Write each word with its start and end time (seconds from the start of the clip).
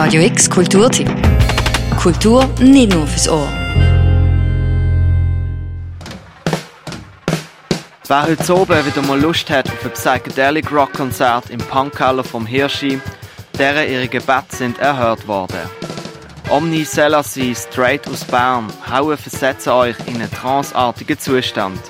Radio 0.00 0.22
X 0.22 0.48
Kulturtipp. 0.48 1.10
Kultur 2.00 2.48
nicht 2.60 2.94
nur 2.94 3.04
fürs 3.04 3.28
Ohr. 3.28 3.48
Wer 8.06 8.22
heute 8.22 8.56
oben 8.56 8.86
wieder 8.86 9.02
mal 9.02 9.20
Lust 9.20 9.50
hat 9.50 9.68
auf 9.68 9.84
ein 9.84 9.90
Psychedelic 9.90 10.70
Rock 10.70 10.92
Konzert 10.92 11.50
im 11.50 11.58
Punkkeller 11.58 12.22
vom 12.22 12.46
Hirschi, 12.46 13.00
deren 13.58 13.90
ihre 13.90 14.06
Gebete 14.06 14.54
sind 14.54 14.78
erhört 14.78 15.26
worden. 15.26 15.68
Omni 16.48 16.84
Selassie 16.84 17.56
straight 17.56 18.06
aus 18.06 18.22
Bern 18.22 18.68
hauen 18.88 19.18
versetzen 19.18 19.70
euch 19.70 19.96
in 20.06 20.14
einen 20.14 20.30
tranceartigen 20.30 21.18
Zustand. 21.18 21.80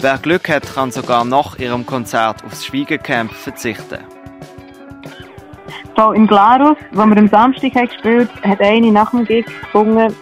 Wer 0.00 0.18
Glück 0.18 0.50
hat, 0.50 0.74
kann 0.74 0.92
sogar 0.92 1.24
nach 1.24 1.58
ihrem 1.58 1.86
Konzert 1.86 2.44
aufs 2.44 2.66
Schwiegencamp 2.66 3.32
verzichten. 3.32 4.19
So, 6.00 6.12
in 6.12 6.26
Glarus, 6.26 6.78
wo 6.92 7.04
wir 7.04 7.16
am 7.18 7.28
Samstag 7.28 7.74
haben 7.74 7.88
gespielt 7.88 8.30
haben, 8.42 8.50
hat 8.52 8.62
eine 8.62 8.90
nach 8.90 9.10
dem 9.10 9.26
Gig 9.26 9.44
gesungen, 9.70 10.14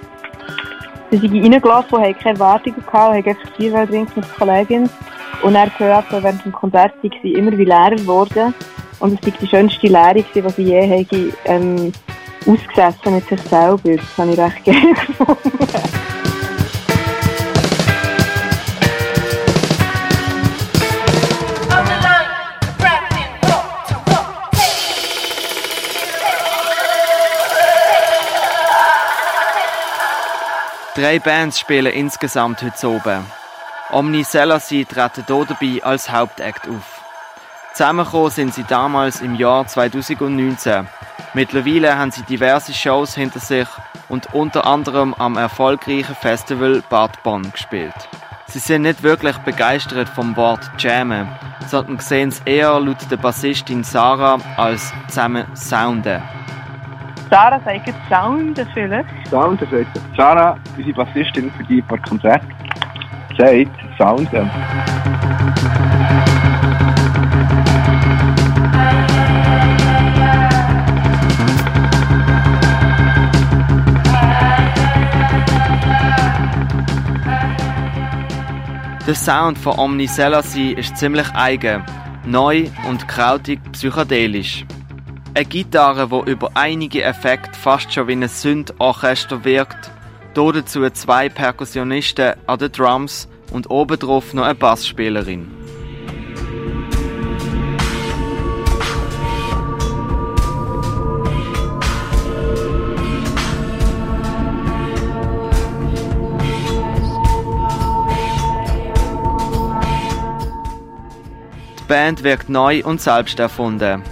sie 1.12 1.19
sind 1.19 1.33
reingelaufen 1.33 1.98
und 1.98 2.05
haben 2.05 2.19
keine 2.19 2.34
Erwartungen 2.34 2.84
gehabt, 2.84 2.95
haben 2.95 3.25
einfach 3.25 3.51
Bier 3.57 3.87
trinken 3.87 4.12
mit 4.17 4.34
Kollegin. 4.34 4.91
Und 5.45 5.55
er 5.55 5.70
gehört, 5.70 6.06
während 6.11 6.45
dem 6.45 6.51
Konzert 6.51 6.95
sind 7.01 7.15
sie 7.23 7.34
immer 7.34 7.56
wie 7.56 7.65
leerer 7.65 7.95
geworden. 7.95 8.53
Und 8.98 9.20
es 9.20 9.25
war 9.25 9.39
die 9.41 9.47
schönste 9.47 9.87
Lehre, 9.87 10.25
die 10.34 10.51
sie 10.56 10.62
je 10.62 10.83
haben, 10.83 11.33
ähm, 11.45 11.92
ausgesessen 12.45 13.15
mit 13.15 13.29
sich 13.29 13.41
selber. 13.42 13.79
Das 13.84 14.19
habe 14.19 14.33
ich 14.33 14.39
recht 14.41 14.65
gerne 14.65 14.95
gefunden. 14.95 16.08
Drei 30.99 31.21
Bands 31.21 31.61
spielen 31.61 31.93
insgesamt 31.93 32.61
heute 32.61 32.89
oben. 32.89 33.25
Omni 33.93 34.25
Selassie 34.25 34.85
treten 34.85 35.25
hier 35.29 35.47
dabei 35.47 35.81
als 35.85 36.11
Hauptakt 36.11 36.67
auf. 36.69 37.05
Zusammengekommen 37.73 38.31
sind 38.33 38.53
sie 38.53 38.65
damals 38.65 39.21
im 39.21 39.37
Jahr 39.37 39.65
2019. 39.65 40.89
Mittlerweile 41.35 41.97
haben 41.97 42.11
sie 42.11 42.23
diverse 42.23 42.75
Shows 42.75 43.15
hinter 43.15 43.39
sich 43.39 43.69
und 44.09 44.35
unter 44.35 44.67
anderem 44.67 45.15
am 45.15 45.37
erfolgreichen 45.37 46.17
Festival 46.17 46.83
Bad 46.91 47.23
Bonn 47.23 47.49
gespielt. 47.53 47.95
Sie 48.49 48.59
sind 48.59 48.83
nicht 48.83 49.05
wirklich 49.05 49.39
begeistert 49.39 50.09
vom 50.09 50.37
Wort 50.37 50.69
Jammen, 50.79 51.29
sondern 51.69 52.01
sehen 52.01 52.31
es 52.31 52.41
eher 52.45 52.81
laut 52.81 53.09
der 53.09 53.19
Bassistin 53.19 53.85
Sarah 53.85 54.41
als 54.57 54.93
zusammen 55.07 55.47
Sounden. 55.55 56.21
Sarah 57.31 57.61
sagt 57.61 57.93
Sound 58.09 58.59
vielleicht. 58.73 59.09
Sound, 59.29 59.61
heisst, 59.61 59.91
Sarah, 60.17 60.59
unsere 60.77 60.95
Bassistin 60.95 61.51
für 61.51 61.65
die 61.65 61.83
paar 61.83 61.98
Konzerte, 61.98 62.47
sagt 63.37 63.70
Sound. 63.98 64.33
Der 79.07 79.15
Sound 79.15 79.59
von 79.59 79.79
Omni 79.79 80.07
Selassie 80.07 80.73
ist 80.73 80.97
ziemlich 80.97 81.31
eigen, 81.35 81.83
neu 82.25 82.69
und 82.89 83.07
krautig 83.07 83.61
psychedelisch. 83.73 84.65
Eine 85.39 85.47
Gitarre, 85.47 86.08
die 86.08 86.33
über 86.33 86.50
einige 86.55 87.05
Effekte 87.05 87.56
fast 87.56 87.92
schon 87.92 88.08
wie 88.08 88.12
ein 88.14 88.27
Sündorchester 88.27 89.45
wirkt, 89.45 89.89
dazu 90.34 90.91
zwei 90.91 91.28
Perkussionisten 91.28 92.34
an 92.48 92.58
den 92.58 92.72
Drums 92.72 93.28
und 93.53 93.70
obendrauf 93.70 94.34
noch 94.34 94.42
eine 94.42 94.56
Bassspielerin. 94.56 95.48
Die 111.79 111.84
Band 111.86 112.24
wirkt 112.24 112.48
neu 112.48 112.83
und 112.83 113.01
selbst 113.01 113.39
erfunden. 113.39 114.02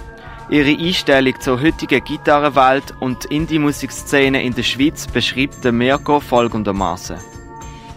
Ihre 0.49 0.69
Einstellung 0.69 1.33
zur 1.41 1.61
heutigen 1.61 2.01
Gitarrenwelt 2.01 2.93
und 3.01 3.25
Indie-Musikszene 3.25 4.41
in 4.41 4.55
der 4.55 4.63
Schweiz 4.63 5.05
beschreibt 5.05 5.65
der 5.65 5.73
Mirko 5.73 6.21
folgendermaßen. 6.21 7.17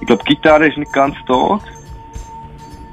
Ich 0.00 0.06
glaube, 0.08 0.24
die 0.28 0.34
Gitarre 0.34 0.66
ist 0.66 0.76
nicht 0.76 0.92
ganz 0.92 1.14
tot. 1.26 1.62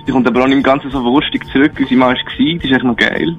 Sie 0.05 0.11
kommt 0.11 0.27
aber 0.27 0.43
auch 0.43 0.47
nicht 0.47 0.63
ganz 0.63 0.83
so 0.83 1.03
wurstig 1.03 1.43
zurück, 1.51 1.71
wie 1.77 1.85
sie 1.85 1.95
mal 1.95 2.13
war. 2.13 2.23
Das 2.23 2.63
ist 2.63 2.71
echt 2.71 2.83
noch 2.83 2.95
geil. 2.95 3.35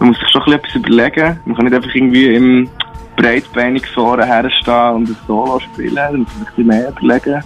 Man 0.00 0.08
muss 0.08 0.18
sich 0.18 0.28
schon 0.30 0.52
etwas 0.52 0.74
überlegen. 0.74 1.38
Man 1.44 1.54
kann 1.54 1.64
nicht 1.66 1.74
einfach 1.76 1.94
irgendwie 1.94 2.34
im 2.34 2.68
breitbeinigen 3.16 3.88
Sohren 3.94 4.24
herstehen 4.24 4.94
und 4.94 5.08
ein 5.08 5.16
Solo 5.28 5.60
spielen. 5.60 5.94
Man 5.94 6.16
muss 6.16 6.28
sich 6.30 6.38
ein 6.38 6.44
bisschen 6.46 6.66
mehr 6.66 6.88
überlegen. 6.88 7.44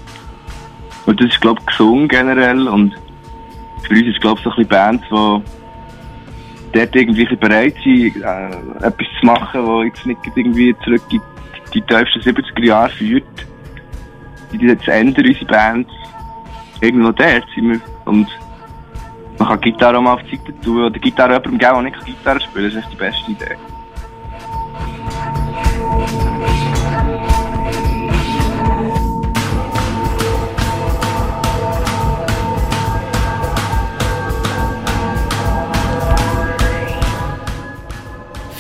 Und 1.05 1.21
das 1.21 1.29
ist, 1.29 1.41
glaube 1.43 1.61
ich, 1.61 1.67
gesund 1.67 2.09
generell. 2.09 2.67
Und 2.67 2.95
für 3.83 3.93
uns 3.93 4.07
ist, 4.07 4.21
glaube 4.23 4.39
ich, 4.39 4.45
so 4.45 4.51
ein 4.51 4.57
bisschen 4.57 4.69
Bands, 4.69 5.05
die 5.11 5.66
dort 6.73 6.95
irgendwie 6.95 7.37
bereit 7.37 7.75
sind, 7.83 8.17
äh, 8.17 8.87
etwas 8.87 9.07
zu 9.21 9.27
machen, 9.27 9.67
das 9.67 9.85
jetzt 9.85 10.07
nicht 10.07 10.21
irgendwie 10.35 10.75
zurück 10.85 11.03
in 11.11 11.21
die 11.75 11.81
tiefsten 11.83 12.21
70er 12.21 12.65
Jahre 12.65 12.91
führt. 12.91 13.25
Die 14.53 14.65
jetzt 14.65 14.89
ändern 14.89 15.27
unsere 15.27 15.45
Bands. 15.47 15.91
Irgendwo 16.81 17.13
dort 17.13 17.45
sind 17.55 17.71
wir. 17.71 17.81
Und 18.05 18.29
man 19.39 19.49
kann 19.49 19.61
Gitarre 19.61 19.99
auch 19.99 20.03
mal 20.03 20.15
auf 20.15 20.23
die 20.23 20.37
Seite 20.37 20.61
tun 20.61 20.85
oder 20.85 20.99
Gitarre 20.99 21.35
jemandem 21.35 21.59
geben, 21.59 21.73
der 21.75 21.83
nicht 21.83 22.07
Gitarre 22.07 22.41
spielen 22.41 22.71
kann. 22.71 22.75
Das 22.75 22.75
ist 22.75 22.79
echt 22.79 22.93
die 22.93 22.97
beste 22.97 23.31
Idee. 23.33 23.57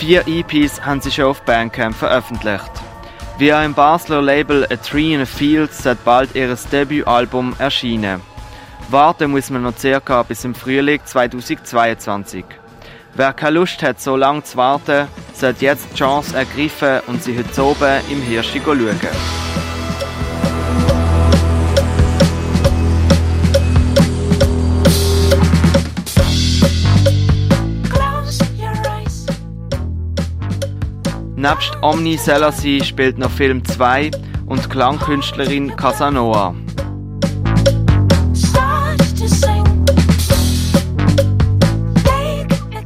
Vier 0.06 0.22
EPs 0.28 0.81
haben 0.83 1.00
sie 1.00 1.11
schon 1.11 1.25
auf 1.25 1.43
Bandcamp 1.43 1.93
veröffentlicht. 1.93 2.71
Via 3.39 3.65
im 3.65 3.75
Basler 3.75 4.22
Label 4.22 4.65
A 4.71 4.77
Tree 4.77 5.15
in 5.15 5.21
a 5.21 5.27
Field 5.27 5.84
wird 5.84 6.05
bald 6.05 6.33
ihr 6.37 6.56
Debütalbum 6.71 7.56
erscheinen. 7.59 8.21
Warten 8.89 9.33
muss 9.33 9.50
man 9.50 9.65
noch 9.65 9.77
circa 9.77 10.22
bis 10.22 10.44
im 10.44 10.55
Frühling 10.55 11.00
2022. 11.05 12.44
Wer 13.15 13.33
keine 13.33 13.59
Lust 13.59 13.83
hat, 13.83 14.00
so 14.00 14.15
lange 14.15 14.44
zu 14.44 14.56
warten, 14.56 15.09
sollte 15.34 15.65
jetzt 15.65 15.89
die 15.91 15.97
Chance 15.97 16.37
ergreifen 16.37 17.00
und 17.09 17.25
sie 17.25 17.37
heute 17.37 17.65
oben 17.65 18.00
im 18.09 18.23
Hirschi 18.23 18.62
schauen. 18.65 19.00
Nebst 31.48 31.78
Omni 31.80 32.16
Selassie 32.16 32.82
spielt 32.82 33.18
noch 33.18 33.30
Film 33.30 33.64
2 33.64 34.10
und 34.46 34.68
Klangkünstlerin 34.68 35.76
Casanova. 35.76 36.56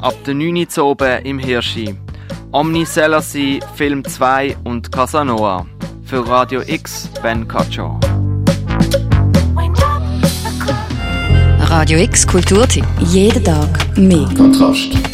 Ab 0.03 0.15
der 0.26 0.34
9 0.34 0.66
Uhr 0.76 0.84
oben 0.84 1.25
im 1.25 1.38
Hirschi. 1.38 1.94
Omni 2.53 2.84
Selassie, 2.84 3.60
Film 3.76 4.04
2 4.04 4.59
und 4.65 4.92
Casanova. 4.92 5.65
Für 6.04 6.28
Radio 6.28 6.60
X, 6.66 7.09
Ben 7.22 7.48
Cacho. 7.48 7.98
Radio 11.60 11.98
X 11.98 12.27
Kulturtipp. 12.27 12.84
Jeden 12.98 13.42
Tag 13.42 13.97
mehr. 13.97 14.28
Kontrast. 14.36 15.09